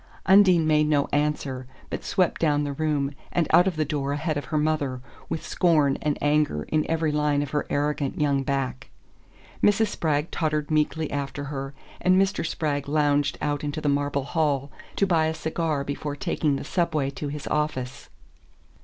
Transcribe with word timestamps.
Undine 0.25 0.65
made 0.65 0.87
no 0.87 1.07
answer, 1.13 1.67
but 1.91 2.03
swept 2.03 2.41
down 2.41 2.63
the 2.63 2.73
room, 2.73 3.11
and 3.31 3.45
out 3.51 3.67
of 3.67 3.75
the 3.75 3.85
door 3.85 4.13
ahead 4.13 4.35
of 4.35 4.45
her 4.45 4.57
mother, 4.57 4.99
with 5.29 5.45
scorn 5.45 5.95
and 6.01 6.17
anger 6.23 6.63
in 6.69 6.89
every 6.89 7.11
line 7.11 7.43
of 7.43 7.51
her 7.51 7.67
arrogant 7.69 8.19
young 8.19 8.41
back. 8.41 8.89
Mrs. 9.61 9.89
Spragg 9.89 10.31
tottered 10.31 10.71
meekly 10.71 11.11
after 11.11 11.43
her, 11.43 11.75
and 12.01 12.19
Mr. 12.19 12.43
Spragg 12.43 12.87
lounged 12.89 13.37
out 13.43 13.63
into 13.63 13.79
the 13.79 13.87
marble 13.89 14.23
hall 14.23 14.71
to 14.95 15.05
buy 15.05 15.27
a 15.27 15.35
cigar 15.35 15.83
before 15.83 16.15
taking 16.15 16.55
the 16.55 16.63
Subway 16.63 17.11
to 17.11 17.27
his 17.27 17.45
office. 17.45 18.09